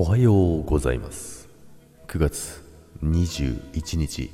[0.00, 1.48] おはようございます。
[2.06, 2.64] 9月
[3.02, 4.30] 21日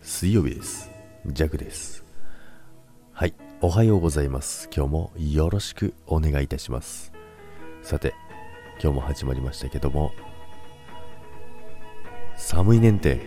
[0.00, 0.88] 水曜日です。
[1.26, 2.04] ジャクです。
[3.12, 4.70] はいおはようございます。
[4.72, 7.12] 今日もよろしくお願いいたします。
[7.82, 8.14] さて
[8.80, 10.12] 今日も始まりましたけども
[12.36, 13.18] 寒いねんて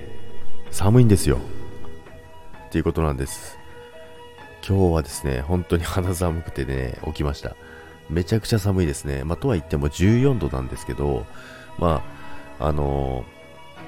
[0.72, 1.38] 寒いんですよ。
[2.68, 3.58] っていうことなんです。
[4.66, 7.58] 今日はですね本当に肌寒くてね起きました。
[8.10, 9.26] めちゃくちゃ寒いですね。
[9.26, 11.26] まあ、とは言っても14度なんですけど、
[11.80, 12.04] ま
[12.60, 13.26] あ、あの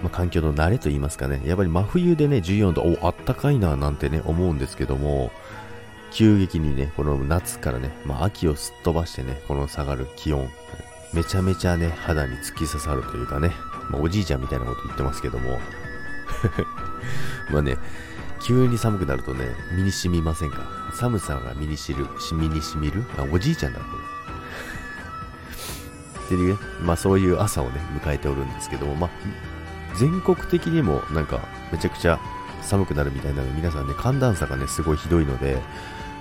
[0.02, 5.32] ー、まあ、環境の慣れと言いますかね、やっぱり真冬でね、14度、お、あったかいななんてね、思うんですけども、
[6.12, 10.50] 急激にね、この夏からね、まあ、秋をすっ飛ばしてね、この下がる気温、
[11.14, 13.52] めちゃめちゃね、肌に突き刺さるというかね、
[13.90, 15.60] まあ、おじいちゃんみたいなこと言ってますけども、
[17.52, 17.78] まあね、
[18.46, 20.58] 急に寒くなるとね、身に染みませんか？
[20.94, 23.04] 寒さが身にしる、身に染みる？
[23.18, 24.04] あ、おじいちゃんだ、これ。
[26.26, 29.10] っていうね、まあそういう朝をね、迎えておるんですけども、まあ、
[29.96, 32.20] 全国的にもなんかめちゃくちゃ
[32.62, 35.58] 寒くなるみたいなので、皆さんね、寒暖差がね、すごいひどいので、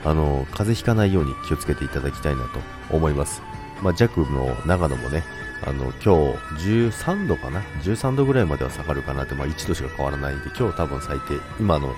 [0.04, 2.60] あの、風邪ひかないように気をつけていただきたいなと
[2.90, 3.42] 思います。
[3.82, 5.24] まあ、弱の長野もね、
[5.66, 11.94] あの、今日13度かな ?13 度ぐらいまでは下がるかなって、まあ1度しか変わらないんで、今日多分最低、今の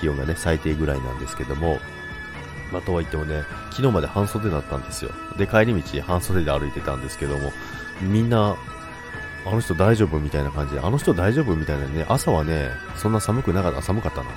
[0.00, 1.78] 気温がね、最低ぐらいなんですけども、
[2.72, 5.10] まあ、とは言ってもね、昨日まで半袖だったんですよ。
[5.36, 7.52] で、帰り道半袖で歩いてたんですけども、
[8.00, 8.56] みんな、
[9.46, 14.30] あの人大丈夫みたいな感じで、あの人大丈夫みたいなね、朝はね、そんな寒くなかった、寒かったな。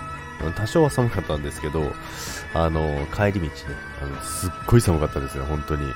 [0.55, 1.91] 多少は寒かったんですけど、
[2.53, 3.51] あの、帰り道ね、
[4.01, 5.91] あの、すっごい寒かったですよ、本当に。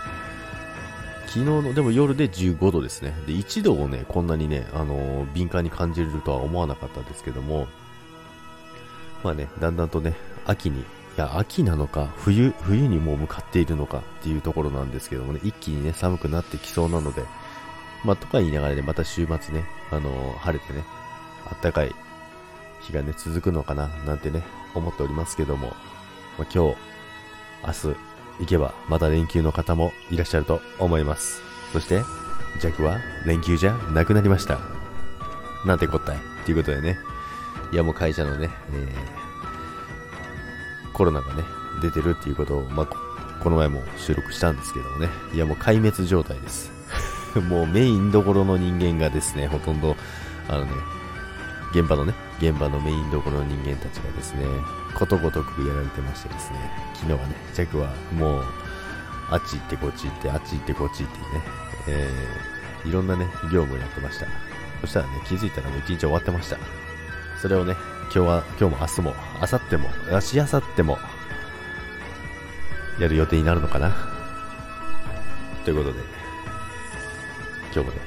[1.27, 3.13] 昨日の、でも夜で15度ですね。
[3.25, 7.67] で、1度をね、こんなにね、あの、敏感に感じるとは思わなかったんですけども、
[9.23, 10.83] まあね、だんだんとね、秋に
[11.15, 17.23] いや、秋なのか、冬、冬にもう向かっているのかっていうところなんですけどもね、一気にね、寒くなってきそうなので、
[18.03, 20.83] まあ、とか言いながらね、また週末ね、あのー、晴れてね、
[21.45, 21.93] あったかい
[22.81, 25.67] 日がね、続くのかな、なんてね、思っておりますけども、
[26.39, 26.77] まあ、今日、
[27.65, 27.97] 明日、
[28.39, 31.41] 行けば、また連休の方もいらっしゃると思います。
[31.73, 32.01] そして、
[32.59, 34.59] 弱は連休じゃなくなりました。
[35.63, 36.17] なんてこったい。
[36.45, 36.97] ということでね、
[37.71, 39.22] いやもう会社のね、えー
[40.93, 41.43] コロナがね、
[41.81, 42.85] 出てるっていうことを、まあ、
[43.43, 46.71] この前も収録したんですけどもね、いやもう壊滅状態です。
[47.49, 49.95] もうメインどころの人間がですね、ほとんど、
[50.47, 50.71] あのね、
[51.71, 54.45] 現場のね、現場のメインどころの人間たちがですね、
[54.93, 58.43] ことごとくやられてましてですね、昨日はね、ジャックはもう、
[59.31, 61.43] あっち行ってこっち行って、あっち行ってこっち行ってね、
[61.87, 64.27] えー、いろんなね、業務をやってました。
[64.81, 66.57] そしたらね、気づいたらもう一日終わってました。
[67.41, 67.75] それをね、
[68.13, 70.99] 日は、今日も明日も、明後日も、明日明後日も、
[72.99, 73.91] やる予定になるのかな？
[75.65, 75.99] ということで、
[77.73, 78.01] 今日もね、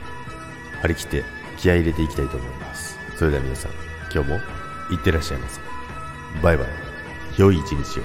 [0.82, 1.24] 張り切って
[1.56, 2.98] 気合い入れていきたいと思います。
[3.16, 3.72] それでは皆さん、
[4.14, 4.36] 今日も
[4.90, 5.60] いってらっしゃいませ。
[6.42, 6.68] バイバイ。
[7.36, 8.02] 良い一日を。